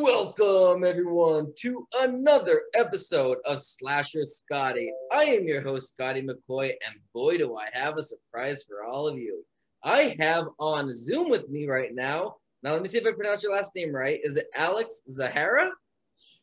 [0.00, 0.32] Welcome,
[0.82, 4.90] everyone, to another episode of Slasher Scotty.
[5.12, 9.06] I am your host, Scotty McCoy, and boy, do I have a surprise for all
[9.06, 9.44] of you.
[9.84, 12.36] I have on Zoom with me right now.
[12.62, 14.18] Now, let me see if I pronounce your last name right.
[14.22, 15.70] Is it Alex Zahara?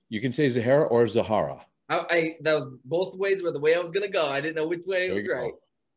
[0.09, 1.65] You can say Zahara or Zahara.
[1.89, 4.29] I, I that was both ways were the way I was gonna go.
[4.29, 5.53] I didn't know which way it was right.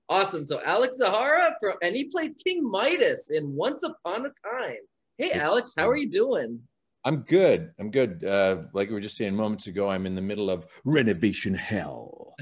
[0.09, 0.43] Awesome.
[0.43, 4.79] So Alex Zahara, from, and he played King Midas in Once Upon a Time.
[5.19, 6.61] Hey, Alex, how are you doing?
[7.05, 7.73] I'm good.
[7.81, 8.23] I'm good.
[8.23, 12.35] Uh, like we were just saying moments ago, I'm in the middle of renovation hell,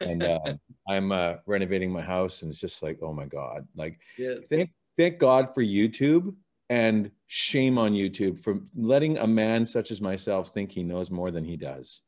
[0.00, 0.38] and uh,
[0.88, 3.66] I'm uh, renovating my house, and it's just like, oh my god!
[3.74, 4.46] Like, yes.
[4.48, 6.32] thank thank God for YouTube,
[6.68, 11.32] and shame on YouTube for letting a man such as myself think he knows more
[11.32, 12.02] than he does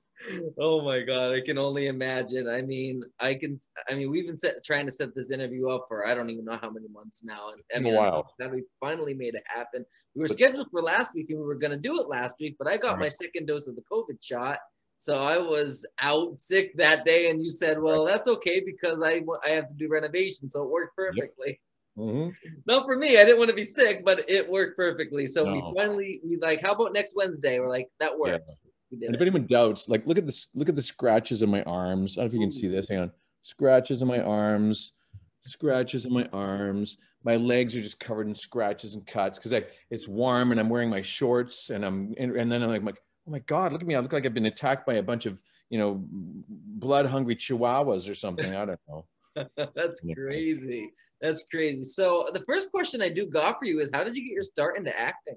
[0.58, 3.58] oh my god i can only imagine i mean i can
[3.90, 6.44] i mean we've been set, trying to set this interview up for i don't even
[6.44, 8.24] know how many months now and i mean wow.
[8.38, 11.54] that we finally made it happen we were scheduled for last week and we were
[11.54, 13.00] going to do it last week but i got right.
[13.00, 14.58] my second dose of the covid shot
[14.96, 19.20] so i was out sick that day and you said well that's okay because i
[19.46, 21.56] i have to do renovation so it worked perfectly yep.
[21.98, 22.30] Mm-hmm.
[22.66, 23.18] Not for me.
[23.18, 25.26] I didn't want to be sick, but it worked perfectly.
[25.26, 25.52] So no.
[25.52, 27.58] we finally we like, how about next Wednesday?
[27.60, 28.62] We're like, that works.
[28.64, 28.71] Yeah.
[28.92, 32.18] And if anyone doubts, like look at this, look at the scratches on my arms.
[32.18, 32.88] I don't know if you can see this.
[32.88, 33.12] Hang on.
[33.42, 34.92] Scratches on my arms,
[35.40, 36.98] scratches on my arms.
[37.24, 40.68] My legs are just covered in scratches and cuts because I it's warm and I'm
[40.68, 43.86] wearing my shorts and I'm and, and then I'm like, oh my god, look at
[43.86, 43.94] me!
[43.94, 48.10] I look like I've been attacked by a bunch of you know blood hungry chihuahuas
[48.10, 48.54] or something.
[48.54, 49.06] I don't know.
[49.74, 50.90] That's crazy.
[51.20, 51.84] That's crazy.
[51.84, 54.42] So the first question I do got for you is, how did you get your
[54.42, 55.36] start into acting?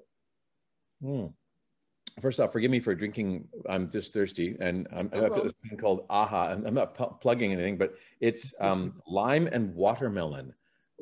[1.00, 1.26] Hmm
[2.20, 3.46] first off, forgive me for drinking.
[3.68, 6.48] I'm just thirsty, and I'm no this thing called Aha.
[6.48, 10.52] I'm, I'm not plugging anything, but it's um, lime and watermelon.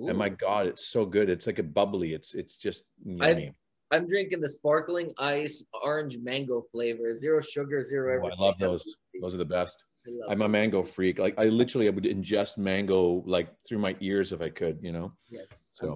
[0.01, 0.09] Ooh.
[0.09, 1.31] And my God, it's so good.
[1.31, 2.15] It's like a bubbly.
[2.15, 3.53] It's it's just yummy.
[3.93, 8.21] I, am drinking the sparkling ice orange mango flavor, zero sugar, zero.
[8.25, 8.97] Oh, I love those.
[9.21, 9.84] Those are the best.
[10.28, 11.19] I'm a mango freak.
[11.19, 14.78] Like I literally I would ingest mango like through my ears if I could.
[14.83, 15.12] You know.
[15.31, 15.75] Yes.
[15.77, 15.93] So.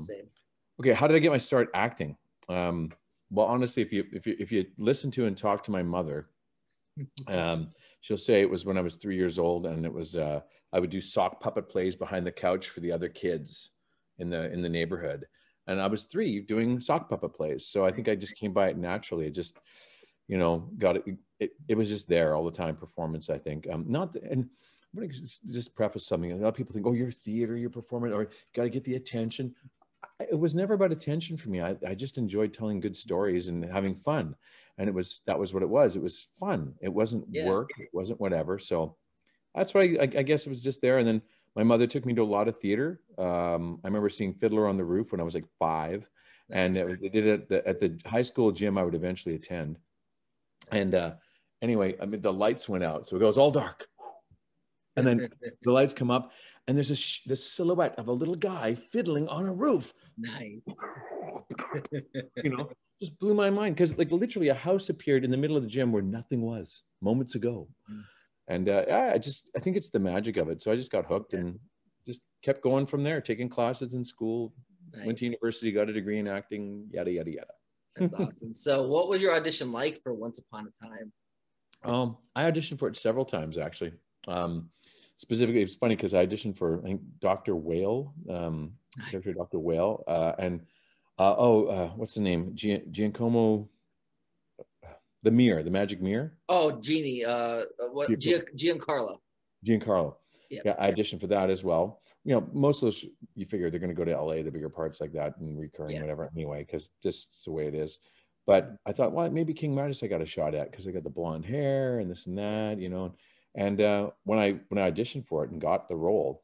[0.80, 2.16] Okay, how did I get my start acting?
[2.48, 2.92] Um,
[3.30, 6.28] well honestly if you if you if you listen to and talk to my mother
[7.28, 10.40] um, she'll say it was when i was three years old and it was uh,
[10.72, 13.70] i would do sock puppet plays behind the couch for the other kids
[14.18, 15.26] in the in the neighborhood
[15.66, 18.68] and i was three doing sock puppet plays so i think i just came by
[18.68, 19.58] it naturally it just
[20.26, 21.04] you know got it
[21.38, 24.48] it, it was just there all the time performance i think um not the, and
[24.94, 26.32] I'm going to just preface something.
[26.32, 28.94] A lot of people think, "Oh, you're theater, you're performing, or got to get the
[28.94, 29.54] attention."
[30.20, 31.60] It was never about attention for me.
[31.60, 34.34] I, I just enjoyed telling good stories and having fun.
[34.76, 35.96] And it was, that was what it was.
[35.96, 36.74] It was fun.
[36.80, 37.46] It wasn't yeah.
[37.46, 37.70] work.
[37.78, 38.58] It wasn't whatever.
[38.58, 38.96] So
[39.54, 40.98] that's why I, I, guess it was just there.
[40.98, 41.22] And then
[41.54, 43.00] my mother took me to a lot of theater.
[43.16, 46.08] Um, I remember seeing Fiddler on the Roof when I was like five.
[46.50, 49.34] And it, they did it at the, at the high school gym I would eventually
[49.34, 49.78] attend.
[50.72, 51.14] And uh,
[51.62, 53.06] anyway, I mean, the lights went out.
[53.06, 53.86] So it goes all dark.
[54.96, 55.28] And then
[55.62, 56.32] the lights come up
[56.68, 59.94] and there's a this silhouette of a little guy fiddling on a roof.
[60.18, 60.66] Nice.
[62.42, 62.68] you know,
[63.00, 65.68] just blew my mind because like literally a house appeared in the middle of the
[65.68, 67.68] gym where nothing was moments ago.
[67.90, 68.02] Mm.
[68.48, 70.62] And uh, I just I think it's the magic of it.
[70.62, 71.40] So I just got hooked yeah.
[71.40, 71.58] and
[72.06, 74.54] just kept going from there, taking classes in school,
[74.96, 75.06] nice.
[75.06, 77.46] went to university, got a degree in acting, yada yada yada.
[77.96, 78.54] That's awesome.
[78.54, 81.12] So what was your audition like for Once Upon a Time?
[81.84, 83.92] Um, I auditioned for it several times actually.
[84.26, 84.70] Um,
[85.16, 87.54] specifically, it's funny because I auditioned for I think Dr.
[87.54, 89.10] Whale, um, nice.
[89.10, 89.58] character Dr.
[89.58, 90.60] Whale, uh, and
[91.18, 92.52] uh, oh, uh, what's the name?
[92.54, 93.68] Gian- Giacomo,
[95.22, 96.34] the mirror, the magic mirror.
[96.48, 97.62] Oh, Genie, uh,
[97.92, 99.18] what Gian- Giancarlo.
[99.66, 100.16] Giancarlo.
[100.50, 100.62] Yep.
[100.64, 102.00] Yeah, I auditioned for that as well.
[102.24, 103.04] You know, most of those
[103.34, 105.96] you figure they're going to go to LA, the bigger parts like that, and recurring
[105.96, 106.00] yeah.
[106.00, 107.98] whatever anyway, because just the way it is.
[108.46, 111.04] But I thought, well, maybe King Midas I got a shot at because I got
[111.04, 113.14] the blonde hair and this and that, you know.
[113.54, 116.42] And uh, when I when I auditioned for it and got the role,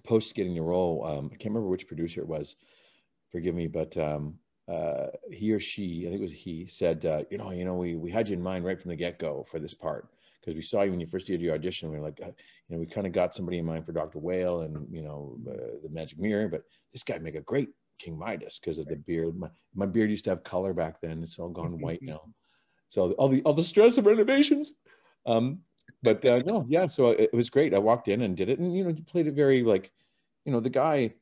[0.00, 2.56] post getting the role, um, I can't remember which producer it was.
[3.30, 4.38] Forgive me, but um,
[4.68, 7.74] uh, he or she, I think it was he, said, uh, you know, you know,
[7.74, 10.08] we we had you in mind right from the get go for this part
[10.40, 11.90] because we saw you when you first did your audition.
[11.90, 14.18] We were like, uh, you know, we kind of got somebody in mind for Dr.
[14.18, 16.62] Whale and you know uh, the Magic Mirror, but
[16.92, 19.36] this guy make a great King Midas because of the beard.
[19.36, 22.22] My, my beard used to have color back then; it's all gone white now.
[22.88, 24.72] So all the all the stress of renovations.
[25.24, 25.60] Um,
[26.02, 26.86] but uh, no, yeah.
[26.86, 27.74] So it, was great.
[27.74, 29.92] I walked in and did it, and you know, you played it very like,
[30.44, 31.14] you know, the guy.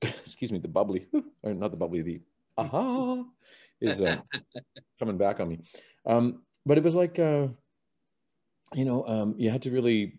[0.02, 1.06] excuse me, the bubbly,
[1.42, 2.20] or not the bubbly, the
[2.56, 3.22] aha
[3.80, 4.16] is uh,
[4.98, 5.60] coming back on me.
[6.06, 7.48] Um, but it was like, uh,
[8.74, 10.18] you know, um, you had to really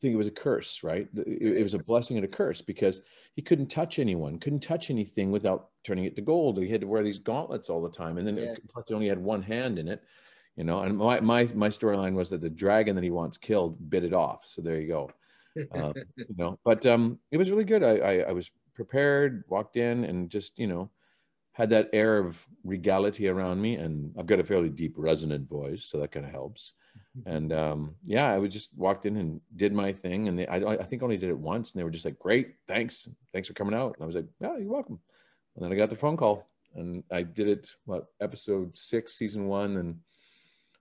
[0.00, 1.08] think it was a curse, right?
[1.14, 3.00] It, it, was a blessing and a curse because
[3.34, 6.58] he couldn't touch anyone, couldn't touch anything without turning it to gold.
[6.58, 8.52] He had to wear these gauntlets all the time, and then yeah.
[8.52, 10.02] it, plus he only had one hand in it,
[10.56, 10.80] you know.
[10.80, 14.12] And my my my storyline was that the dragon that he wants killed bit it
[14.12, 14.44] off.
[14.46, 15.10] So there you go,
[15.72, 16.58] um, you know.
[16.64, 17.82] But um, it was really good.
[17.82, 20.90] I, I I was prepared, walked in, and just you know
[21.52, 25.86] had that air of regality around me and i've got a fairly deep resonant voice
[25.86, 26.74] so that kind of helps
[27.26, 30.56] and um, yeah, I was just walked in and did my thing, and they, I,
[30.56, 33.48] I think I only did it once, and they were just like, "Great, thanks, thanks
[33.48, 35.00] for coming out." And I was like, "Yeah, you're welcome."
[35.54, 39.46] And then I got the phone call, and I did it what episode six, season
[39.46, 39.98] one, and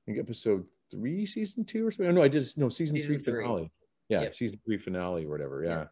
[0.08, 2.12] I think episode three, season two, or something.
[2.12, 3.72] Oh, no, I did no season, season three, three, finale.
[4.10, 4.36] Yeah, yep.
[4.36, 5.64] season three finale or whatever.
[5.64, 5.92] Yeah, yep.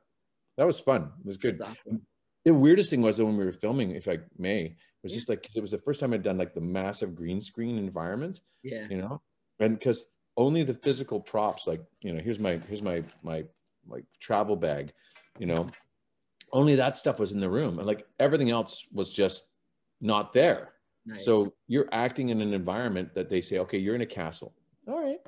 [0.58, 1.12] that was fun.
[1.20, 1.60] It was good.
[1.62, 2.02] Awesome.
[2.46, 5.18] The weirdest thing was that when we were filming, if I may, was yeah.
[5.18, 8.42] just like it was the first time I'd done like the massive green screen environment.
[8.62, 9.22] Yeah, you know,
[9.60, 10.08] and because
[10.38, 13.44] only the physical props like you know here's my here's my my
[13.88, 14.94] like travel bag
[15.40, 15.68] you know
[16.52, 19.50] only that stuff was in the room and like everything else was just
[20.02, 20.73] not there
[21.06, 21.26] nice.
[21.26, 24.54] so you're acting in an environment that they say okay you're in a castle.
[24.88, 25.20] All right.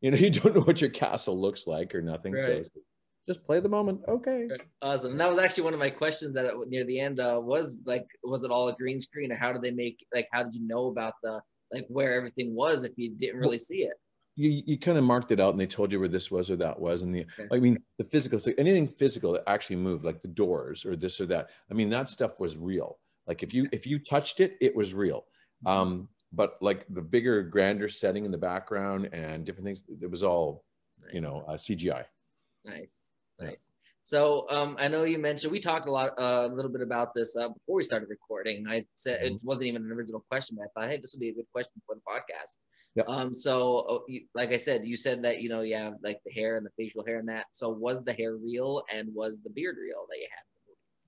[0.00, 2.32] You know you don't know what your castle looks like or nothing.
[2.32, 2.64] Right.
[2.64, 2.80] so
[3.28, 4.00] just play the moment.
[4.08, 4.48] Okay.
[4.82, 5.12] Awesome.
[5.12, 8.06] And that was actually one of my questions that near the end uh, was like
[8.24, 10.66] was it all a green screen or how did they make like how did you
[10.66, 11.40] know about the
[11.72, 13.94] like where everything was if you didn't really see it?
[14.40, 16.56] you, you kind of marked it out and they told you where this was or
[16.56, 17.48] that was and the okay.
[17.52, 21.20] i mean the physical so anything physical that actually moved like the doors or this
[21.20, 24.56] or that i mean that stuff was real like if you if you touched it
[24.60, 25.26] it was real
[25.64, 25.68] mm-hmm.
[25.68, 30.22] um but like the bigger grander setting in the background and different things it was
[30.22, 30.64] all
[31.02, 31.14] nice.
[31.14, 32.04] you know uh, cgi
[32.64, 33.72] nice nice
[34.02, 37.14] so um, I know you mentioned we talked a lot, uh, a little bit about
[37.14, 38.66] this uh, before we started recording.
[38.68, 39.34] I said mm-hmm.
[39.34, 41.50] it wasn't even an original question, but I thought, hey, this would be a good
[41.52, 42.58] question for the podcast.
[42.96, 43.08] Yep.
[43.08, 46.18] Um, so uh, you, like I said, you said that you know you have like
[46.24, 47.46] the hair and the facial hair and that.
[47.52, 50.49] So was the hair real and was the beard real that you had?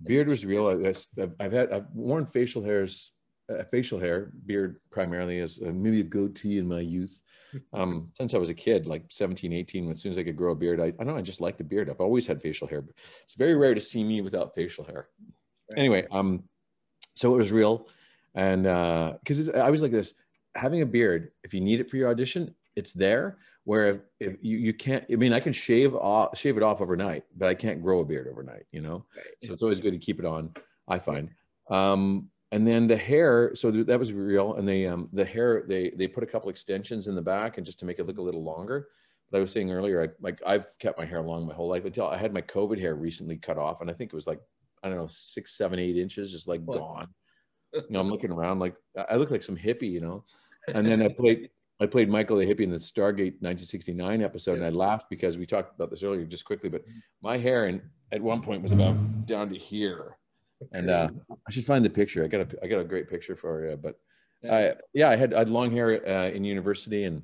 [0.05, 0.69] Beard was real.
[0.69, 3.13] I've, I've had I've worn facial hairs,
[3.51, 7.21] uh, facial hair, beard primarily as uh, maybe a goatee in my youth.
[7.75, 10.53] Um, since I was a kid, like 17, 18, as soon as I could grow
[10.53, 11.91] a beard, I, I don't know, I just like the beard.
[11.91, 12.95] I've always had facial hair, but
[13.25, 15.09] it's very rare to see me without facial hair.
[15.71, 15.79] Right.
[15.79, 16.45] Anyway, um,
[17.15, 17.89] so it was real.
[18.35, 20.15] And uh, cause I was like this,
[20.55, 23.37] having a beard, if you need it for your audition, it's there.
[23.65, 26.81] Where if, if you, you can't, I mean, I can shave off, shave it off
[26.81, 29.05] overnight, but I can't grow a beard overnight, you know?
[29.17, 29.27] Right.
[29.45, 30.53] So it's always good to keep it on,
[30.89, 31.31] I find.
[31.71, 34.55] Um, and then the hair, so that was real.
[34.55, 37.65] And they, um, the hair, they, they put a couple extensions in the back and
[37.65, 38.89] just to make it look a little longer.
[39.31, 41.85] But I was saying earlier, I, like I've kept my hair long my whole life
[41.87, 43.81] until I had my COVID hair recently cut off.
[43.81, 44.41] And I think it was like,
[44.83, 47.09] I don't know, six, seven, eight inches, just like gone.
[47.75, 48.75] You know, I'm looking around like
[49.09, 50.25] I look like some hippie, you know
[50.75, 51.51] and then I played
[51.83, 55.47] I played Michael the hippie in the Stargate 1969 episode, and I laughed because we
[55.47, 56.69] talked about this earlier, just quickly.
[56.69, 56.85] But
[57.23, 57.83] my hair and
[58.13, 60.17] at one point was about down to here,
[60.73, 62.23] and uh, I should find the picture.
[62.23, 63.77] I got a I got a great picture for you.
[63.77, 63.99] But
[64.49, 67.23] I, yeah, I had I had long hair uh, in university, and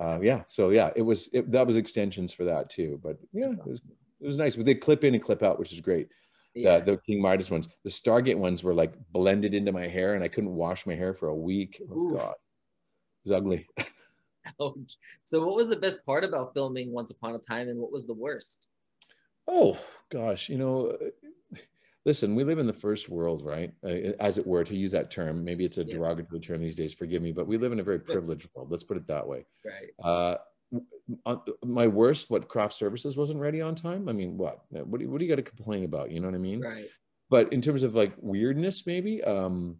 [0.00, 2.98] uh, yeah, so yeah, it was it, that was extensions for that too.
[3.02, 3.82] But yeah, it was
[4.20, 4.56] it was nice.
[4.56, 6.08] But they clip in and clip out, which is great.
[6.54, 6.78] Yeah.
[6.78, 7.68] The, the King Midas ones.
[7.84, 11.12] The Stargate ones were like blended into my hair, and I couldn't wash my hair
[11.12, 11.82] for a week.
[11.90, 12.18] Oh Oof.
[12.20, 12.34] God,
[13.24, 13.66] was ugly.
[14.60, 14.96] Ouch.
[15.24, 18.06] So, what was the best part about filming Once Upon a Time, and what was
[18.06, 18.68] the worst?
[19.46, 19.78] Oh
[20.10, 20.96] gosh, you know,
[22.04, 23.72] listen, we live in the first world, right?
[23.82, 25.44] Uh, as it were, to use that term.
[25.44, 25.94] Maybe it's a yeah.
[25.94, 26.94] derogatory term these days.
[26.94, 28.70] Forgive me, but we live in a very privileged world.
[28.70, 29.46] Let's put it that way.
[29.64, 30.04] Right.
[30.04, 30.36] Uh,
[31.64, 34.08] my worst, what craft services wasn't ready on time.
[34.08, 34.60] I mean, what?
[34.70, 36.10] What do you, what do you got to complain about?
[36.10, 36.60] You know what I mean?
[36.60, 36.86] Right.
[37.30, 39.76] But in terms of like weirdness, maybe, um,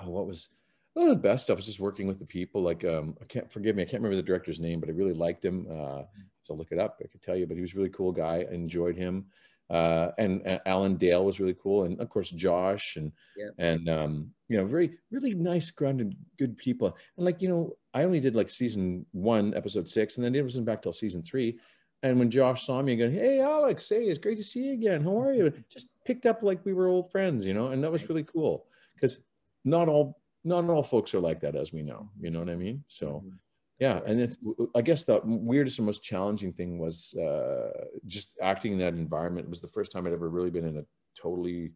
[0.00, 0.48] oh, what was
[0.96, 2.62] oh, the best stuff was just working with the people.
[2.62, 5.14] Like, um, I can't forgive me, I can't remember the director's name, but I really
[5.14, 5.66] liked him.
[5.70, 6.02] Uh,
[6.42, 6.98] so look it up.
[7.02, 8.46] I could tell you, but he was a really cool guy.
[8.48, 9.26] I enjoyed him.
[9.70, 13.48] Uh, and, and, Alan Dale was really cool, and of course Josh and yeah.
[13.56, 16.94] and um, you know very really nice, grounded, good people.
[17.16, 20.42] And like you know, I only did like season one, episode six, and then it
[20.42, 21.58] wasn't back till season three.
[22.02, 25.02] And when Josh saw me again, hey Alex, hey, it's great to see you again.
[25.04, 25.50] How are you?
[25.70, 28.66] Just picked up like we were old friends, you know, and that was really cool
[28.94, 29.20] because
[29.64, 32.08] not all not all folks are like that, as we know.
[32.20, 32.84] You know what I mean?
[32.88, 33.06] So.
[33.24, 33.36] Mm-hmm
[33.82, 34.36] yeah and it's
[34.76, 37.70] i guess the weirdest and most challenging thing was uh,
[38.06, 40.76] just acting in that environment it was the first time i'd ever really been in
[40.76, 40.84] a
[41.20, 41.72] totally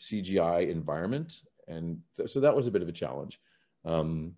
[0.00, 3.40] cgi environment and th- so that was a bit of a challenge
[3.84, 4.32] um,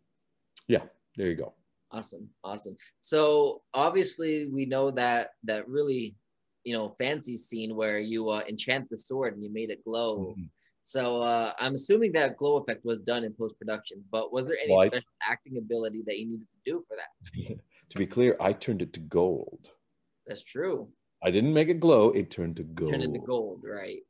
[0.68, 0.84] yeah
[1.16, 1.52] there you go
[1.90, 6.16] awesome awesome so obviously we know that that really
[6.64, 10.28] you know fancy scene where you uh, enchant the sword and you made it glow
[10.30, 10.44] mm-hmm.
[10.82, 14.56] So uh, I'm assuming that glow effect was done in post production, but was there
[14.62, 17.58] any well, special I, acting ability that you needed to do for that?
[17.90, 19.70] to be clear, I turned it to gold.
[20.26, 20.88] That's true.
[21.22, 22.92] I didn't make it glow; it turned to gold.
[22.92, 24.00] Turned into gold, right?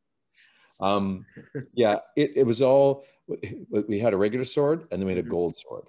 [0.80, 1.26] Um,
[1.74, 3.04] yeah, it, it was all.
[3.26, 5.30] We had a regular sword, and then we had a Mhm.
[5.30, 5.84] gold sword.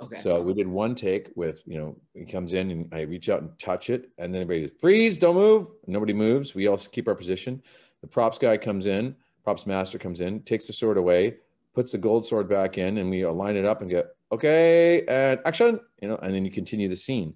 [0.00, 0.16] Okay.
[0.16, 3.40] So we did one take with, you know, he comes in and I reach out
[3.40, 5.68] and touch it, and then everybody goes, freeze, don't move.
[5.86, 6.54] Nobody moves.
[6.54, 7.62] We all keep our position.
[8.02, 11.36] The props guy comes in, props master comes in, takes the sword away,
[11.72, 15.38] puts the gold sword back in, and we align it up and go, okay, and
[15.46, 17.32] action, you know, and then you continue the scene.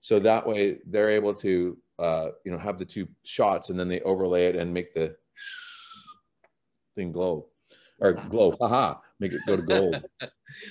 [0.00, 3.88] So that way they're able to, uh, you know, have the two shots and then
[3.88, 5.16] they overlay it and make the
[6.96, 7.46] thing glow
[7.98, 10.04] or glow, haha, make it go to gold.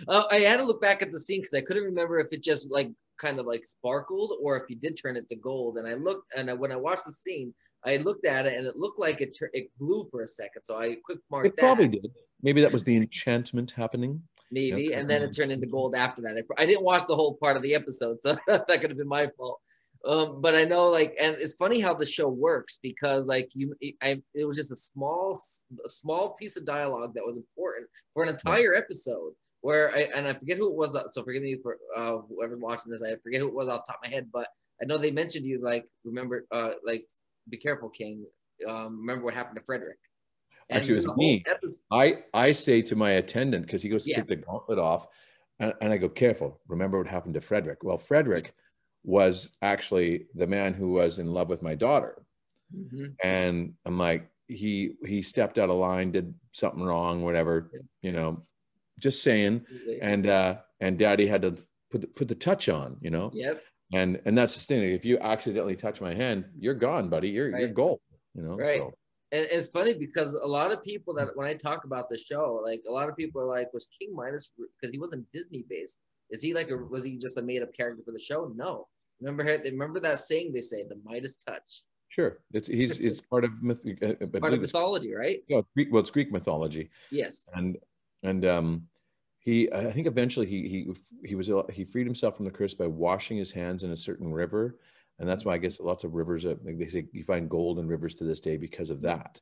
[0.07, 2.43] Uh, I had to look back at the scene because I couldn't remember if it
[2.43, 5.77] just like kind of like sparkled or if you did turn it to gold.
[5.77, 7.51] And I looked, and I, when I watched the scene,
[7.86, 10.63] I looked at it and it looked like it tur- it glue for a second.
[10.63, 12.12] So I quick marked It that probably did.
[12.42, 14.22] Maybe that was the enchantment happening.
[14.52, 16.38] maybe, and then it turned into gold after that.
[16.38, 19.08] I, I didn't watch the whole part of the episode, so that could have been
[19.08, 19.60] my fault.
[20.06, 23.74] Um, but I know, like, and it's funny how the show works because, like, you,
[24.02, 25.40] I, it was just a small,
[25.86, 29.34] a small piece of dialogue that was important for an entire episode.
[29.62, 30.92] Where I and I forget who it was.
[31.13, 33.02] So forgive me for uh, whoever's watching this.
[33.02, 34.46] I forget who it was off the top of my head, but
[34.82, 35.62] I know they mentioned you.
[35.63, 37.08] Like, remember, uh, like,
[37.50, 38.25] be careful, King.
[38.67, 39.97] Um, remember what happened to Frederick?
[40.69, 41.43] Actually, it was me.
[41.47, 45.07] episode- I I say to my attendant because he goes to take the gauntlet off,
[45.59, 46.62] and, and I go, "Careful!
[46.67, 48.53] Remember what happened to Frederick." Well, Frederick
[49.03, 52.23] was actually the man who was in love with my daughter,
[52.73, 53.15] Mhm.
[53.21, 57.69] and I'm like, he he stepped out of line, did something wrong, whatever,
[58.01, 58.45] you know,
[59.00, 59.65] just saying,
[60.01, 61.57] and uh, and Daddy had to
[61.91, 63.62] put the, put the touch on, you know, Yep.
[63.93, 64.83] And and that's the thing.
[64.83, 67.29] If you accidentally touch my hand, you're gone, buddy.
[67.29, 68.00] You're you're gold,
[68.35, 68.55] you know.
[68.55, 68.79] Right.
[68.79, 68.93] So
[69.31, 72.62] and it's funny because a lot of people that when I talk about the show,
[72.65, 76.01] like a lot of people are like, was King Midas because he wasn't Disney based?
[76.29, 78.51] Is he like a was he just a made up character for the show?
[78.55, 78.88] No.
[79.21, 81.83] Remember remember that saying they say, the Midas touch.
[82.09, 83.81] sure, it's he's it's part of myth.
[83.85, 85.39] uh, It's part of mythology, right?
[85.47, 87.50] yeah, Greek, well, it's Greek mythology, Yes.
[87.55, 87.77] and
[88.23, 88.88] and um,
[89.43, 90.93] he, I think eventually he he
[91.27, 94.31] he was he freed himself from the curse by washing his hands in a certain
[94.33, 94.79] river,
[95.19, 97.79] and that's why I guess lots of rivers, uh, like they say, you find gold
[97.79, 99.41] in rivers to this day because of that.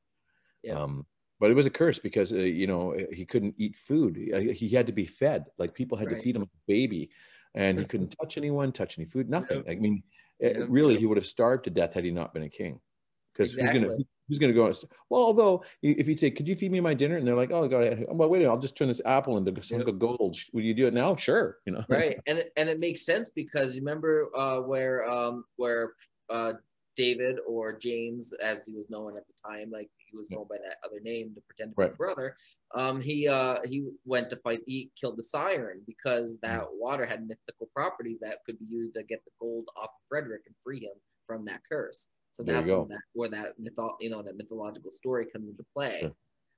[0.64, 0.74] Yeah.
[0.80, 1.06] Um,
[1.40, 4.16] but it was a curse because uh, you know he couldn't eat food.
[4.18, 5.46] He, he had to be fed.
[5.58, 6.18] Like people had Right.
[6.18, 7.12] to feed him like a baby,
[7.54, 9.58] and he couldn't touch anyone, touch any food, nothing.
[9.58, 9.70] Yep.
[9.70, 10.04] I mean,
[10.40, 10.68] it- Yep.
[10.72, 12.80] really, he would have starved to death had he not been a king.
[13.34, 14.08] Because who's gonna Exactly.
[14.32, 14.62] Who's gonna go?
[14.66, 17.36] and s- Well, although if he'd say, "Could you feed me my dinner?" and they're
[17.36, 19.88] like, "Oh, God, well, wait, a minute, I'll just turn this apple into a hunk
[19.90, 20.38] of gold.
[20.54, 21.84] Will you do it now?" Sure, you know.
[21.90, 25.94] right and it, and it makes sense because you remember uh, where um, where
[26.30, 26.54] uh,
[26.96, 30.38] David or James, as he was known at the time, like he was Yeah.
[30.38, 31.98] known by that other name to pretend to be Right.
[31.98, 32.38] brother.
[32.74, 34.62] Um, he uh, he went to fight.
[34.66, 36.42] He killed the siren because Mm.
[36.44, 40.08] that water had mythical properties that could be used to get the gold off of
[40.08, 40.96] Frederick and free him
[41.28, 42.14] from that curse.
[42.32, 42.86] So There that's go.
[42.90, 46.00] that, where that mytho- you know that mythological story comes into play.
[46.02, 46.12] Sure.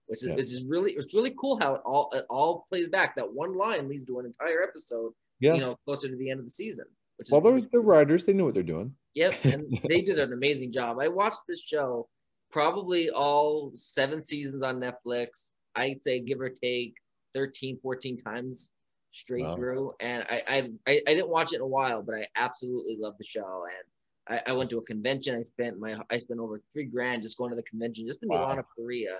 [0.07, 0.35] Which is, Yeah.
[0.35, 3.15] which is really it's really cool how it all it all plays back.
[3.15, 5.53] That one line leads to an entire episode Yeah.
[5.55, 6.85] you know, closer to the end of the season.
[7.17, 8.25] Which well, they're, really the writers.
[8.25, 8.95] They knew what they're doing.
[9.15, 10.97] Yep, and they did an amazing job.
[10.99, 12.09] I watched this show
[12.51, 15.49] probably all seven seasons on Netflix.
[15.75, 16.95] I'd say give or take
[17.33, 18.73] 13, 14 times
[19.11, 19.55] straight Wow.
[19.55, 19.91] through.
[19.99, 23.15] And I, I I I didn't watch it in a while, but I absolutely love
[23.17, 23.63] the show.
[23.65, 23.83] And
[24.29, 25.35] I, I went to a convention.
[25.35, 28.27] I spent my I spent over three grand just going to the convention just to
[28.27, 28.47] meet Wow.
[28.49, 29.19] Lana Parrilla.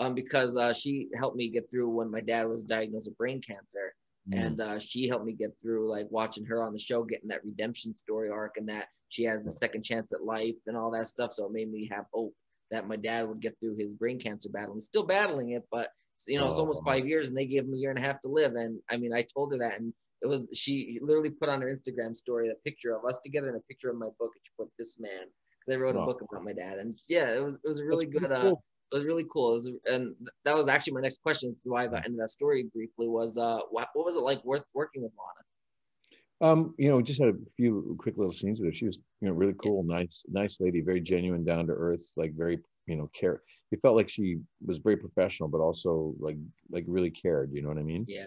[0.00, 3.40] Um, because uh, she helped me get through when my dad was diagnosed with brain
[3.40, 3.94] cancer
[4.32, 4.46] Mm.
[4.46, 7.44] and uh, she helped me get through like watching her on the show getting that
[7.44, 11.08] redemption story arc and that she has the second chance at life and all that
[11.08, 12.32] stuff so it made me have hope
[12.70, 15.90] that my dad would get through his brain cancer battle and still battling it but
[16.26, 16.90] you know it's almost Oh.
[16.90, 18.96] five years and they gave him a year and a half to live and i
[18.96, 19.92] mean i told her that and
[20.24, 23.58] it was she literally put on her instagram story a picture of us together and
[23.58, 25.24] a picture of my book and she put this man
[25.60, 27.84] because i wrote a book about my dad and yeah it was it was a
[27.84, 28.64] really That's good uh cool.
[28.92, 29.50] it was really cool.
[29.50, 30.14] It was, and
[30.44, 31.56] that was actually my next question.
[31.64, 34.64] Why I got into that story briefly was, uh, what, what was it like worth
[34.72, 36.52] working with Lana?
[36.52, 38.74] Um, you know, just had a few quick little scenes with her.
[38.74, 42.34] She was, you know, really cool, nice, nice lady, very genuine, down to earth, like
[42.36, 43.42] very, you know, care.
[43.70, 46.36] You felt like she was very professional, but also like,
[46.70, 47.50] like really cared.
[47.52, 48.04] You know what I mean?
[48.06, 48.26] Yeah,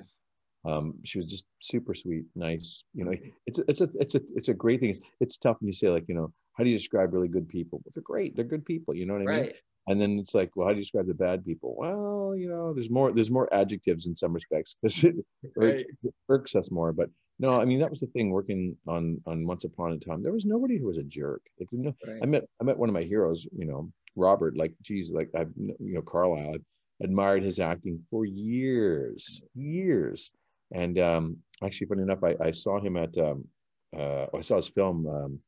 [0.66, 2.84] Um, she was just super sweet, nice.
[2.94, 3.12] You know,
[3.46, 4.90] it's it's a it's a it's a great thing.
[4.90, 7.48] It's, it's tough when you say like, you know, how do you describe really good
[7.48, 7.80] people?
[7.84, 8.36] Well, they're great.
[8.36, 8.96] They're good people.
[8.96, 9.44] You know what I mean?
[9.44, 9.56] right.
[9.90, 11.74] And then it's like, well, how do you describe the bad people?
[11.78, 15.16] Well, you know, there's more there's more adjectives in some respects because it
[15.58, 16.92] irks, it irks us more.
[16.92, 17.10] But
[17.40, 20.24] no, I mean that was the thing working on on Once Upon a Time.
[20.24, 21.42] There was nobody who was a jerk.
[21.60, 22.20] Like no, right.
[22.22, 24.58] I met I met one of my heroes, you know, Robert.
[24.58, 26.56] Like, geez, like I've you know Carlyle.
[26.56, 26.66] I've
[27.02, 30.32] admired his acting for years, years.
[30.72, 33.46] And um, actually, funny enough, I, I saw him at um,
[33.98, 35.40] uh, I saw his film um,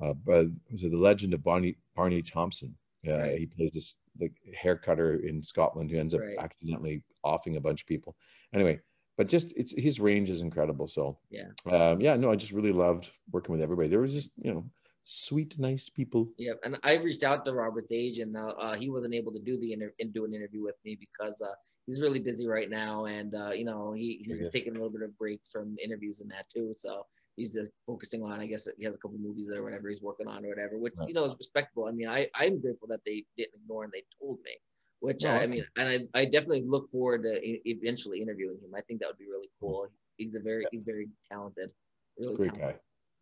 [0.00, 2.76] uh, was it the legend of Barney Barney Thomson?
[3.06, 3.38] Uh, Right.
[3.38, 6.38] He plays this like hair cutter in Scotland who ends up Right.
[6.38, 8.16] accidentally offing a bunch of people.
[8.52, 8.80] Anyway,
[9.16, 10.88] but just it's his range is incredible.
[10.88, 11.50] So Yeah.
[11.66, 13.88] um, yeah, no, I just really loved working with everybody.
[13.88, 14.70] There was just you know
[15.08, 16.28] sweet, nice people.
[16.38, 19.40] Yeah, and I reached out to Robert Dage, and uh, uh, he wasn't able to
[19.40, 21.54] do the inter- and do an interview with me because uh,
[21.86, 24.58] he's really busy right now, and uh, you know he, he's Okay.
[24.58, 26.72] taking a little bit of breaks from interviews and that too.
[26.76, 30.02] So he's just focusing on, I guess he has a couple movies there, whatever he's
[30.02, 31.08] working on or whatever, which Right.
[31.08, 31.86] you know is respectable.
[31.86, 34.52] I mean, I I'm grateful that they didn't ignore and they told me.
[35.00, 37.38] Which No, I, I mean, and I, I definitely look forward to
[37.68, 38.74] eventually interviewing him.
[38.76, 39.88] I think that would be really cool.
[40.16, 41.72] He's a very he's very talented,
[42.18, 42.80] really Great talented.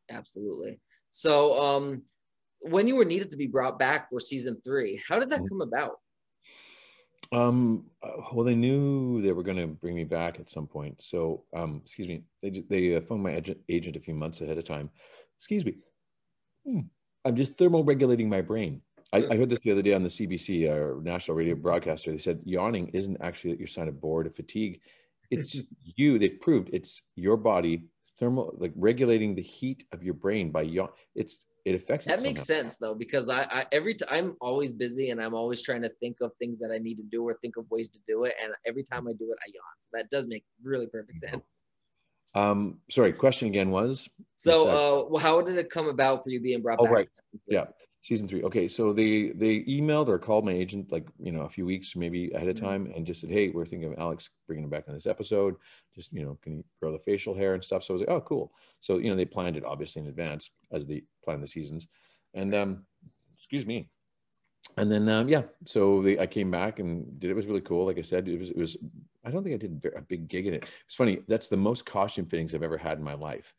[0.08, 0.16] guy.
[0.16, 0.80] Absolutely.
[1.16, 2.02] So, um,
[2.60, 5.48] when you were needed to be brought back for season three, how did that Mhm.
[5.48, 5.98] come about?
[7.32, 11.00] Um, uh, well, they knew they were going to bring me back at some point.
[11.00, 14.58] So, um, excuse me, they they uh, phoned my agent, agent a few months ahead
[14.58, 14.90] of time.
[15.38, 15.78] Excuse me,
[16.66, 16.80] Hmm.
[17.24, 18.82] I'm just thermoregulating my brain.
[19.10, 22.12] I, I heard this the other day on the CBC, uh, national radio broadcaster.
[22.12, 24.82] They said yawning isn't actually your sign of bored or fatigue.
[25.30, 25.64] It's just
[25.96, 26.18] you.
[26.18, 27.84] They've proved it's your body
[28.18, 30.88] thermal, like regulating the heat of your brain by yawn.
[31.14, 32.06] It's it affects.
[32.06, 32.62] it That makes somehow.
[32.62, 35.90] sense though, because I, I every time I'm always busy and I'm always trying to
[36.00, 38.34] think of things that I need to do or think of ways to do it,
[38.42, 39.76] and every time I do it, I yawn.
[39.80, 41.66] So that does make really perfect sense.
[42.34, 43.12] Um, sorry.
[43.12, 44.08] Question again was.
[44.36, 46.92] So, uh, well, how did it come about for you being brought Oh, back?
[46.92, 47.08] right.
[47.48, 47.64] Yeah.
[48.06, 48.44] Season three.
[48.44, 51.96] Okay so they they emailed or called my agent like you know a few weeks
[51.96, 52.60] maybe ahead of Mhm.
[52.60, 55.56] time and just said hey we're thinking of alex bringing him back on this episode.
[55.92, 57.82] Just you know can you grow the facial hair and stuff?
[57.82, 58.52] So i was like oh cool.
[58.80, 61.88] So you know they planned it obviously in advance as they plan the seasons.
[62.32, 62.86] And um
[63.36, 63.90] excuse me.
[64.76, 67.86] And then um yeah so they i came back and did it was really cool.
[67.86, 68.76] Like i said it was it was
[69.24, 70.64] i don't think i did a big gig in it.
[70.86, 73.52] It's funny that's the most costume fittings i've ever had in my life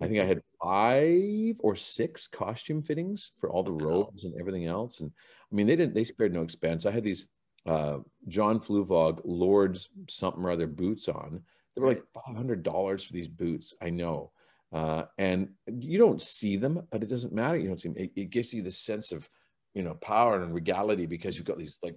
[0.00, 4.66] I think I had five or six costume fittings for all the robes and everything
[4.66, 5.00] else.
[5.00, 5.10] And
[5.50, 6.86] I mean, they didn't, they spared no expense.
[6.86, 7.26] I had these
[7.66, 11.42] uh, John Fluevog Lord's something or other boots on.
[11.74, 13.74] They were like $500 for these boots.
[13.82, 14.32] I know.
[14.72, 17.58] Uh, and you don't see them, but it doesn't matter.
[17.58, 17.98] You don't see them.
[17.98, 19.28] It, it gives you the sense of,
[19.74, 21.96] you know, power and regality because you've got these like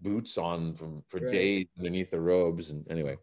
[0.00, 1.30] boots on from for Right.
[1.30, 2.70] days underneath the robes.
[2.70, 3.16] And anyway,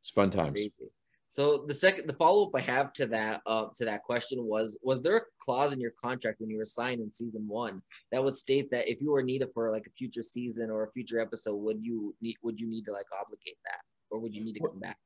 [0.00, 0.60] it's fun times.
[0.60, 0.92] Crazy.
[1.30, 4.78] So the second, the follow up I have to that, uh, to that question was:
[4.82, 8.24] Was there a clause in your contract when you were signed in season one that
[8.24, 11.20] would state that if you were needed for like a future season or a future
[11.20, 14.54] episode, would you need, would you need to like obligate that, or would you need
[14.54, 14.96] to come back?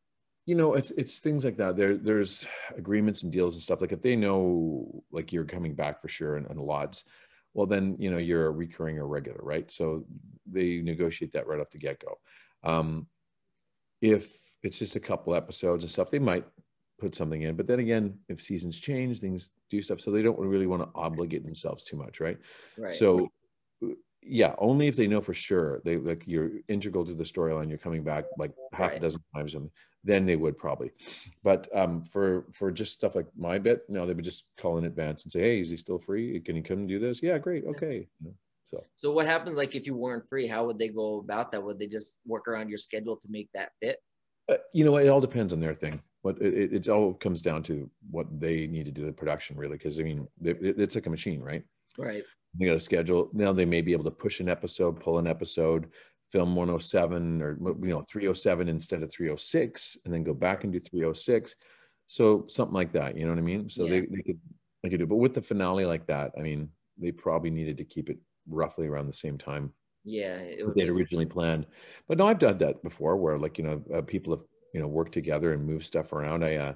[0.47, 1.77] you know it's it's things like that.
[1.77, 3.81] There there's agreements and deals and stuff.
[3.81, 7.05] Like if they know like you're coming back for sure and, and lots
[7.55, 9.71] well then you know you're a recurring or regular right?
[9.71, 10.05] So
[10.51, 12.19] they negotiate that right off the get-go.
[12.65, 13.07] Um
[14.01, 16.47] if it's just a couple episodes and stuff they might
[16.99, 20.39] put something in but then again if seasons change things do stuff so they don't
[20.39, 22.39] really want to obligate themselves too much right
[22.77, 22.93] Right.
[22.93, 23.29] so
[24.25, 27.79] yeah, only if they know for sure they like you're integral to the storyline, you're
[27.79, 29.69] coming back like half a dozen times, and
[30.05, 30.93] then they would probably.
[31.43, 34.85] But um, for for just stuff like my bit, no, they would just call in
[34.85, 36.39] advance and say, "Hey, is he still free?
[36.41, 38.09] Can he come and do this?" Yeah, great, okay.
[38.21, 38.35] You know,
[38.71, 40.47] so so what happens like if you weren't free?
[40.47, 41.63] How would they go about that?
[41.63, 43.97] Would they just work around your schedule to make that fit?
[44.49, 46.01] Uh, you know, it all depends on their thing.
[46.23, 49.77] What it, it, all comes down to what they need to do the production really,
[49.77, 51.65] because I mean, it, it- it's like a machine, right?
[51.99, 52.23] Right.
[52.59, 55.27] they got a schedule now they may be able to push an episode pull an
[55.27, 55.89] episode
[56.31, 60.81] film 107 or you know 307 instead of 306 and then go back and do
[60.81, 61.55] 306
[62.07, 64.41] so something like that you know what i mean so they, they could
[64.83, 67.85] they could do but with the finale like that i mean they probably needed to
[67.85, 69.71] keep it roughly around the same time
[70.05, 70.37] Yeah.
[70.39, 71.67] It that would they'd originally planned
[72.09, 74.87] but no i've done that before where like you know uh, people have you know
[74.87, 76.75] worked together and moved stuff around i uh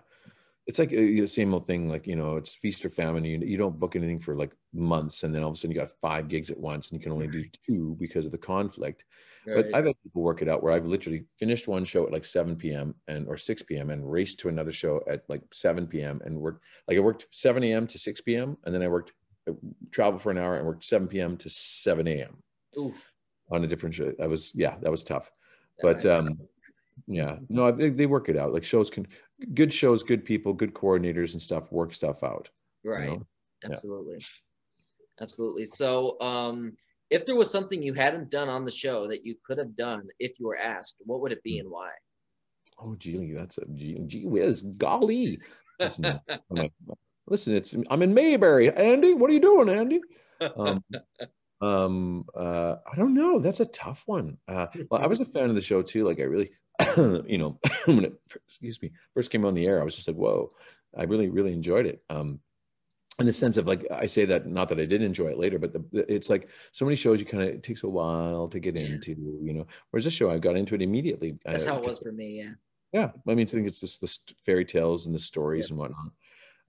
[0.67, 3.39] it's like uh, the same old thing like you know it's feast or famine you,
[3.39, 5.89] you don't book anything for like months and then all of a sudden you got
[5.89, 9.05] five gigs at once and you can only do two because of the conflict
[9.47, 9.65] Right.
[9.67, 12.25] but i've had people work it out where i've literally finished one show at like
[12.25, 16.21] 7 p.m and or 6 p.m and raced to another show at like 7 p.m
[16.25, 19.13] and worked like i worked 7 a.m to 6 p.m and then i worked
[19.49, 19.53] uh,
[19.93, 22.43] traveled for an hour and worked 7 p.m to 7 a.m
[22.77, 23.13] Oof.
[23.51, 25.31] On a different show that was yeah that was tough
[25.83, 26.39] but um
[27.07, 29.07] yeah no they, they work it out like shows can
[29.55, 32.49] good shows good people good coordinators and stuff work stuff out
[32.85, 33.09] you right.
[33.09, 33.27] know?
[33.63, 33.71] Yeah.
[33.71, 34.25] Absolutely.
[35.21, 35.65] Absolutely.
[35.65, 36.77] So, um,
[37.11, 40.07] if there was something you hadn't done on the show that you could have done
[40.19, 41.51] if you were asked, what would it Hmm.
[41.51, 41.91] be and why?
[42.79, 45.39] oh gee that's a gee, gee whiz golly
[45.81, 46.71] listen, I'm
[47.27, 50.01] listen it's i'm in mayberry andy what are you doing andy
[50.57, 50.85] um,
[51.61, 55.49] um uh i don't know that's a tough one uh well i was a fan
[55.49, 56.51] of the show too like i really
[57.27, 58.15] you know when it
[58.47, 60.53] excuse me first came on the air i was just like whoa
[60.97, 62.41] i really really enjoyed it um
[63.19, 65.59] in the sense of like I say that not that I did enjoy it later,
[65.59, 68.61] but the, it's like so many shows you kind of it takes a while to
[68.61, 69.67] get into, you know.
[69.91, 71.39] Whereas this show, I got into it immediately.
[71.45, 72.43] That's how it was for me.
[72.43, 72.53] Yeah.
[72.93, 75.73] Yeah, I mean, I think it's just the fairy tales and the stories yeah.
[75.73, 76.13] and whatnot.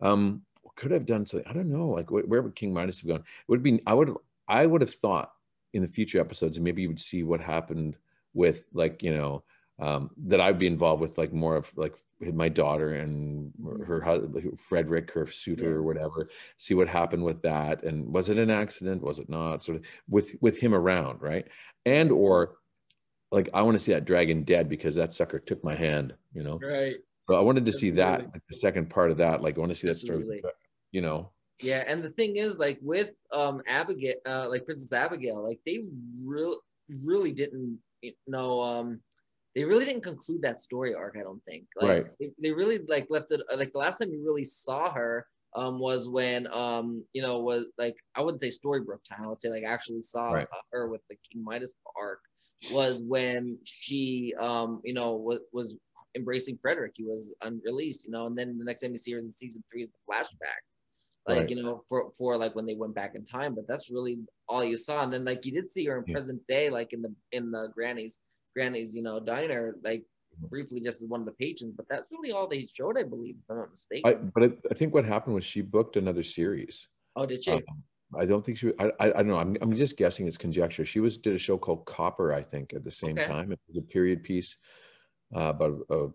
[0.02, 0.42] Um,
[0.76, 1.48] could have done something.
[1.50, 1.88] I don't know.
[1.88, 3.20] Like where would King Midas have gone?
[3.20, 3.82] It would be.
[3.86, 4.14] I would.
[4.48, 5.32] I would have thought
[5.74, 7.96] in the future episodes, and maybe you would see what happened
[8.34, 9.44] with like you know
[9.80, 13.52] um, that I'd be involved with like more of like my daughter and
[13.86, 15.76] her husband, Frederick, her suitor yeah.
[15.76, 17.84] or whatever, see what happened with that.
[17.84, 19.04] And was it an accident?
[19.04, 19.64] Was it not?
[19.64, 21.22] Sort of with, with him around.
[21.22, 21.48] Right.
[21.86, 22.56] And, or
[23.32, 26.44] like, I want to see that dragon dead because that sucker took my hand, you
[26.44, 26.60] know?
[26.60, 26.96] Right.
[27.28, 29.44] But I wanted to see that, like the second part of that.
[29.44, 30.42] Like, I want to see that story,
[30.92, 31.30] you know?
[31.60, 31.84] Yeah.
[31.88, 35.84] And the thing is like with, um, Abigail, uh, like Princess Abigail, like they
[36.24, 36.58] really,
[37.06, 39.00] really didn't, you know, um,
[39.56, 41.16] they really didn't conclude that story arc.
[41.20, 41.66] I don't think.
[41.82, 42.06] Like, right.
[42.20, 43.42] They, they really like left it.
[43.58, 47.68] Like the last time you really saw her um, was when um, you know was
[47.78, 49.24] like I wouldn't say Storybrooke time.
[49.24, 50.48] I would say like actually saw right.
[50.72, 52.20] her with the King Midas arc
[52.72, 55.78] was when she um, you know was was
[56.16, 56.94] embracing Frederick.
[56.96, 59.64] He was unreleased, you know, and then the next time you see her in season
[59.72, 60.84] three is the flashbacks.
[61.28, 61.50] Like right.
[61.50, 64.64] you know, for for like when they went back in time, but that's really all
[64.64, 65.04] you saw.
[65.04, 66.14] And then like you did see her in yeah.
[66.14, 68.22] present day, like in the in the grannies
[68.58, 70.48] Granny's, you know, diner, like mm-hmm.
[70.48, 73.36] briefly just as one of the patrons, but that's really all they showed, I believe,
[73.38, 74.10] if I'm not mistaken.
[74.10, 76.88] I, but I, I think what happened was she booked another series.
[77.16, 77.52] Oh, did she?
[77.52, 77.62] Um,
[78.18, 78.72] I don't think she.
[78.80, 79.38] I, I, I don't know.
[79.38, 80.28] I'm, I'm just guessing.
[80.28, 80.86] It's conjecture.
[80.86, 83.28] She was did a show called Copper, I think, at the same okay.
[83.28, 83.52] time.
[83.52, 84.58] It was a period piece
[85.36, 86.10] uh, about a, a,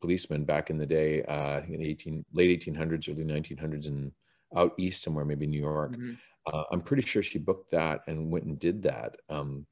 [0.00, 3.86] policeman back in the day, uh, I think in the 18 late 1800s, early 1900s,
[3.86, 4.12] and
[4.56, 5.92] out east somewhere, maybe New York.
[5.92, 6.12] Mm-hmm.
[6.46, 9.16] Uh, I'm pretty sure she booked that and went and did that.
[9.28, 9.66] Um,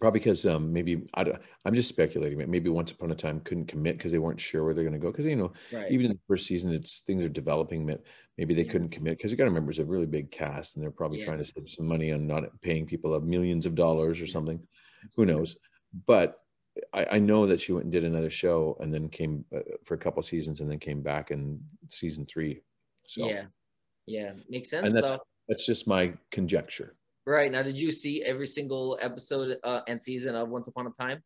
[0.00, 1.24] probably because um, maybe I
[1.64, 2.50] am just speculating.
[2.50, 4.98] Maybe once upon a time couldn't commit because they weren't sure where they're going to
[4.98, 5.10] go.
[5.10, 5.90] Because you know, right.
[5.90, 7.86] even in the first season, it's things are developing.
[8.36, 8.72] Maybe they yeah.
[8.72, 11.20] couldn't commit because you got to remember it's a really big cast, and they're probably
[11.20, 11.26] yeah.
[11.26, 14.60] trying to save some money on not paying people of millions of dollars or something.
[15.16, 15.56] Who knows?
[16.06, 16.40] But
[16.92, 19.94] I, I, know that she went and did another show, and then came uh, for
[19.94, 22.62] a couple seasons, and then came back in season three.
[23.06, 23.42] So yeah,
[24.06, 24.92] yeah, makes sense.
[24.92, 25.18] That's, though.
[25.48, 26.96] that's just my conjecture.
[27.26, 30.90] Right now, did you see every single episode uh, and season of Once Upon a
[30.90, 31.22] Time?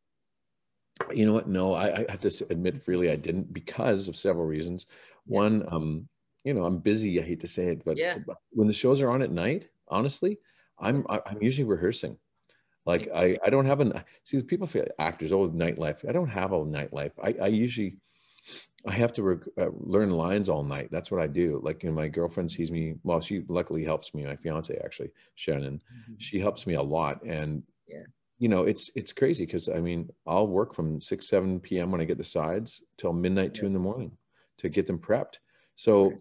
[1.12, 1.48] You know what?
[1.48, 4.86] No, I, I have to admit freely I didn't because of several reasons.
[5.26, 5.38] Yeah.
[5.38, 6.08] One, um,
[6.44, 7.20] you know, I'm busy.
[7.20, 8.18] I hate to say it, but yeah.
[8.50, 10.38] when the shows are on at night, honestly,
[10.78, 12.16] I'm I'm usually rehearsing.
[12.86, 16.08] Like I, I don't have an see people feel actors oh nightlife.
[16.08, 17.12] I don't have a nightlife.
[17.22, 17.98] I, I usually
[18.86, 20.88] I have to rec- uh, learn lines all night.
[20.90, 21.60] That's what I do.
[21.62, 22.94] Like, you know, my girlfriend sees me.
[23.04, 24.24] Well, she luckily helps me.
[24.24, 26.14] My fiance, actually, Shannon, mm-hmm.
[26.16, 27.22] she helps me a lot.
[27.22, 28.04] And yeah,
[28.38, 31.90] you know, it's it's crazy because I mean, I'll work from six seven p.m.
[31.90, 33.60] when I get the sides till midnight yeah.
[33.60, 34.12] two in the morning
[34.58, 35.38] to get them prepped.
[35.76, 36.04] So.
[36.04, 36.18] Right.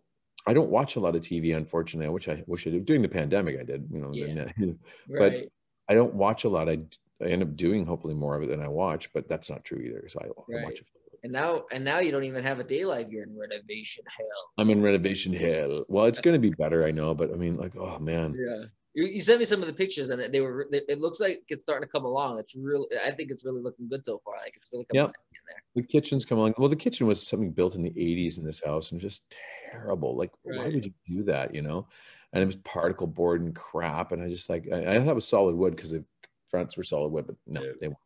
[0.48, 2.08] I don't watch a lot of TV, unfortunately.
[2.08, 2.86] I wish I wish I did.
[2.86, 3.88] During the pandemic, I did.
[3.92, 4.46] You know, yeah.
[5.08, 5.50] but right.
[5.90, 6.70] I don't watch a lot.
[6.70, 6.80] I,
[7.22, 9.80] I end up doing hopefully more of it than I watch, but that's not true
[9.80, 10.08] either.
[10.08, 10.62] So I, right.
[10.62, 10.88] I watch it
[11.24, 13.08] and now, and now you don't even have a day life.
[13.10, 14.52] You're in renovation hell.
[14.58, 15.86] I'm in renovation hell.
[15.88, 18.36] Well, it's going to be better, I know, but I mean, like, oh man.
[18.38, 18.66] Yeah.
[18.96, 20.68] You, you sent me some of the pictures, and they were.
[20.72, 22.40] It looks like it's starting to come along.
[22.40, 22.88] It's really.
[23.06, 24.34] I think it's really looking good so far.
[24.38, 25.16] Like it's really coming yep.
[25.32, 25.84] in there.
[25.84, 26.56] The kitchen's come along.
[26.58, 29.24] Well, the kitchen was something built in the '80s in this house, and just
[29.72, 30.18] terrible.
[30.18, 30.58] Like, right.
[30.58, 31.54] why would you do that?
[31.54, 31.88] You know?
[32.32, 34.12] And it was particle board and crap.
[34.12, 36.04] And I just like, I, I thought it was solid wood because the
[36.50, 37.72] fronts were solid wood, but no, yeah.
[37.80, 37.98] they weren't.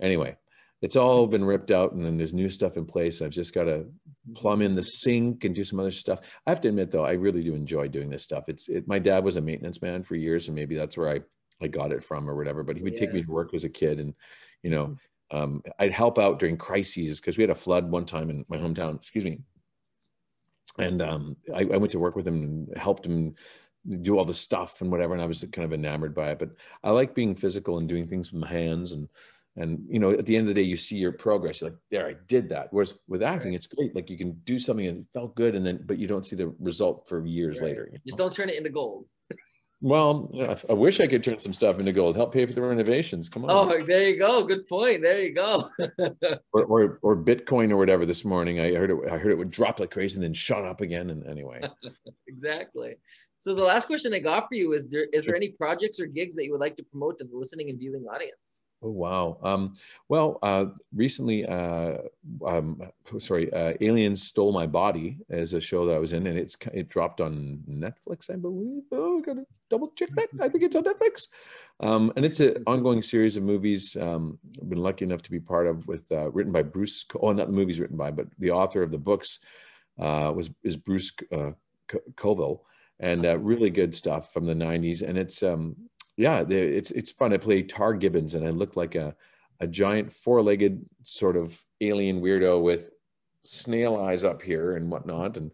[0.00, 0.36] Anyway,
[0.82, 3.22] it's all been ripped out and then there's new stuff in place.
[3.22, 3.86] I've just got to
[4.34, 6.20] plumb in the sink and do some other stuff.
[6.44, 8.44] I have to admit though, I really do enjoy doing this stuff.
[8.48, 11.20] It's it, my dad was a maintenance man for years and maybe that's where I,
[11.62, 13.00] I got it from or whatever, but he would yeah.
[13.00, 14.12] take me to work as a kid and,
[14.64, 14.96] you know,
[15.32, 15.36] mm-hmm.
[15.36, 18.56] um, I'd help out during crises because we had a flood one time in my
[18.56, 19.38] hometown, excuse me.
[20.78, 23.34] And um, I, I went to work with him and helped him
[24.00, 25.12] do all the stuff and whatever.
[25.12, 26.50] And I was kind of enamored by it, but
[26.84, 29.08] I like being physical and doing things with my hands and,
[29.56, 31.78] and you know at the end of the day you see your progress you're like
[31.90, 33.56] there i did that whereas with acting right.
[33.56, 36.06] it's great like you can do something and it felt good and then but you
[36.06, 37.68] don't see the result for years right.
[37.68, 38.02] later you know?
[38.06, 39.04] just don't turn it into gold
[39.82, 40.30] well
[40.70, 42.16] i wish i could turn some stuff into gold.
[42.16, 43.28] Help pay for the renovations.
[43.28, 43.50] Come on.
[43.50, 44.42] Oh there you go.
[44.44, 45.02] Good point.
[45.02, 45.68] There you go.
[46.54, 48.60] Or, or, or bitcoin or whatever this morning.
[48.60, 51.10] I heard it i heard it would drop like crazy and then shot up again.
[51.10, 51.60] And anyway.
[52.28, 52.94] Exactly.
[53.38, 56.06] So the last question i got for you is there is there any projects or
[56.06, 59.38] gigs that you would like to promote to the listening and viewing audience Oh wow!
[59.44, 59.72] Um,
[60.08, 61.98] well, uh, recently, uh,
[62.44, 62.82] um,
[63.18, 66.56] sorry, uh, Aliens Stole My Body is a show that I was in, and it's
[66.72, 68.82] it dropped on Netflix, I believe.
[68.90, 70.30] Oh, gotta double check that.
[70.40, 71.28] I think it's on Netflix,
[71.78, 73.96] um, and it's an ongoing series of movies.
[73.96, 77.04] Um, I've been lucky enough to be part of with uh, written by Bruce.
[77.20, 79.38] Oh, not the movies written by, but the author of the books
[80.00, 81.52] uh, was is Bruce uh,
[82.16, 82.64] Coville,
[82.98, 85.08] and really good stuff from the '90s.
[85.08, 85.76] And it's um,
[86.16, 87.32] yeah, it's it's fun.
[87.32, 89.14] I play Tar Gibbons, and I look like a
[89.60, 92.90] a giant four-legged sort of alien weirdo with
[93.44, 95.36] snail eyes up here and whatnot.
[95.36, 95.52] And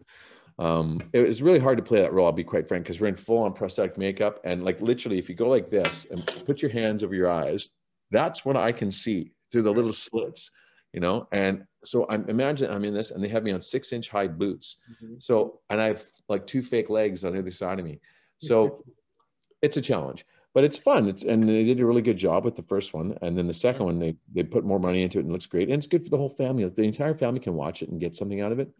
[0.57, 2.25] um, it was really hard to play that role.
[2.25, 5.35] I'll be quite frank, because we're in full-on prosthetic makeup, and like literally, if you
[5.35, 7.69] go like this and put your hands over your eyes,
[8.11, 10.51] that's what I can see through the little slits,
[10.91, 11.27] you know.
[11.31, 14.81] And so I'm imagine I'm in this, and they have me on six-inch high boots.
[14.91, 15.15] Mm-hmm.
[15.19, 18.01] So and I have like two fake legs on either side of me.
[18.39, 18.83] So
[19.61, 21.07] it's a challenge but it's fun.
[21.07, 23.53] It's and they did a really good job with the first one, and then the
[23.53, 25.87] second one they they put more money into it and it looks great, and it's
[25.87, 26.67] good for the whole family.
[26.67, 28.71] The entire family can watch it and get something out of it,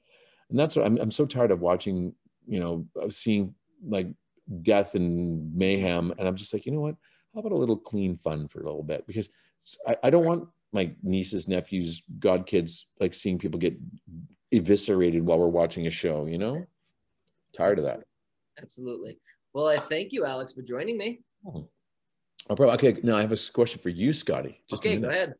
[0.49, 0.97] and that's what I'm.
[0.97, 2.13] I'm so tired of watching,
[2.47, 3.53] you know, of seeing
[3.87, 4.07] like
[4.61, 6.95] death and mayhem, and I'm just like, you know what?
[7.33, 9.05] How about a little clean fun for a little bit?
[9.05, 9.29] Because
[9.87, 13.77] I, I don't want my nieces, nephews, godkids like seeing people get
[14.51, 16.25] eviscerated while we're watching a show.
[16.25, 16.65] You know,
[17.53, 18.01] tired of that.
[18.59, 19.19] Absolutely.
[19.53, 21.21] Well, I thank you, Alex, for joining me.
[21.45, 21.67] Oh,
[22.49, 22.97] okay.
[23.03, 24.61] Now I have a question for you, Scotty.
[24.69, 25.35] Just okay, go ahead.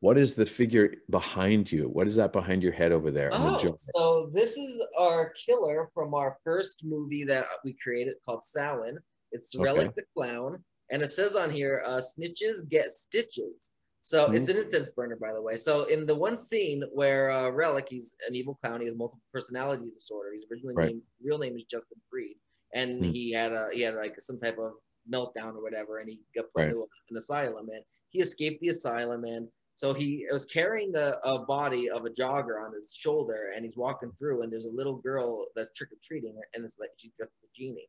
[0.00, 1.88] What is the figure behind you?
[1.88, 3.30] What is that behind your head over there?
[3.32, 8.98] Oh, so this is our killer from our first movie that we created called Samhain.
[9.30, 9.64] It's okay.
[9.64, 14.34] Relic the Clown, and it says on here, uh, "Snitches get stitches." So mm-hmm.
[14.34, 15.54] it's an incense burner, by the way.
[15.54, 19.22] So in the one scene where uh, Relic, he's an evil clown, he has multiple
[19.32, 20.32] personality disorder.
[20.32, 20.88] His originally right.
[20.88, 22.36] name, real name is Justin Freed,
[22.74, 23.12] and mm-hmm.
[23.12, 24.72] he had a he had like some type of
[25.10, 26.68] meltdown or whatever, and he got put right.
[26.68, 27.68] into an asylum.
[27.72, 32.10] And he escaped the asylum, and so he was carrying a, a body of a
[32.10, 35.90] jogger on his shoulder, and he's walking through, and there's a little girl that's trick
[35.92, 37.88] or treating, and it's like she's dressed as a genie,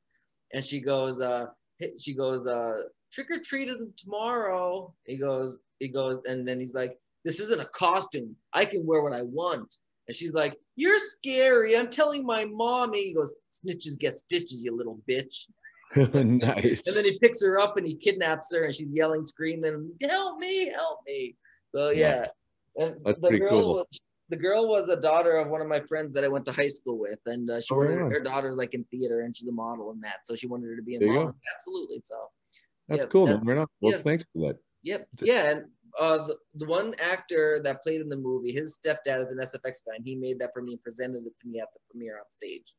[0.53, 1.45] and she goes, uh,
[1.99, 4.93] she goes, uh, trick or treat isn't tomorrow.
[5.05, 8.35] He goes, he goes, and then he's like, this isn't a costume.
[8.53, 9.77] I can wear what I want.
[10.07, 11.77] And she's like, You're scary.
[11.77, 13.05] I'm telling my mommy.
[13.05, 15.47] He goes, Snitches get stitches, you little bitch.
[15.95, 16.83] Nice.
[16.87, 20.39] And then he picks her up and he kidnaps her and she's yelling, screaming, "Help
[20.39, 20.69] me!
[20.69, 21.35] Help me!"
[21.73, 22.25] So yeah,
[22.77, 23.73] and That's the girl cool.
[23.75, 26.51] was the girl was a daughter of one of my friends that I went to
[26.51, 28.09] high school with, and uh, she oh, wanted yeah.
[28.09, 30.75] her daughter's like in theater and she's a model and that, so she wanted her
[30.75, 31.35] to be in model.
[31.53, 32.01] Absolutely.
[32.03, 32.15] So
[32.87, 33.57] that's cool, man.
[33.57, 34.03] Well, yes.
[34.03, 34.57] thanks for that.
[34.83, 35.07] Yep.
[35.21, 35.65] Yeah, and
[36.01, 39.85] uh, the, the one actor that played in the movie, his stepdad is an SFX
[39.85, 42.17] guy, and he made that for me and presented it to me at the premiere
[42.17, 42.73] on stage.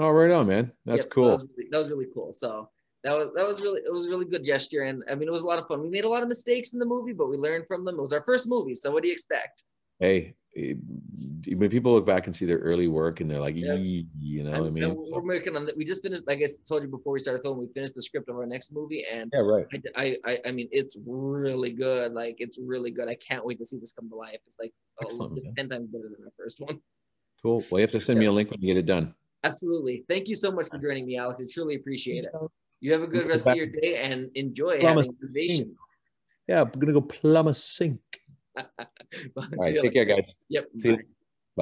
[0.00, 0.72] Oh, right on, man.
[0.86, 1.24] That's yep, cool.
[1.24, 2.32] So that, was really, that, was really, cool.
[2.32, 2.70] So
[3.04, 5.30] that was that was really it was a really good gesture, and I mean it
[5.30, 5.82] was a lot of fun.
[5.82, 7.96] We made a lot of mistakes in the movie, but we learned from them.
[7.96, 9.64] It was our first movie, so what do you expect?
[9.98, 13.74] Hey, when people look back and see their early work and they're like, yeah.
[13.74, 15.76] you know, and, I mean, we're working on that.
[15.76, 18.30] We just finished, like I told you before we started filming, we finished the script
[18.30, 19.66] of our next movie, and yeah, right.
[19.96, 22.12] I, I, I mean, it's really good.
[22.12, 23.08] Like, it's really good.
[23.08, 24.38] I can't wait to see this come to life.
[24.46, 26.80] It's like oh, it's ten times better than our first one.
[27.42, 27.62] Cool.
[27.70, 28.20] Well, you have to send yeah.
[28.20, 29.14] me a link when you get it done.
[29.44, 30.04] Absolutely.
[30.08, 31.40] Thank you so much for joining me, Alex.
[31.40, 32.34] I truly appreciate it.
[32.80, 35.76] You have a good rest of your day and enjoy plum having innovation.
[36.46, 38.00] Yeah, I'm gonna go plumb a sink.
[38.56, 38.66] All
[39.58, 40.34] right, take care, guys.
[40.48, 40.68] Yep.
[40.78, 40.98] See you.